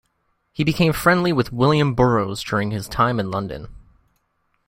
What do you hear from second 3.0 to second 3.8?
in London.